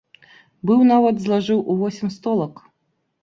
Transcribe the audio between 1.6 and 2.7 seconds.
у восем столак.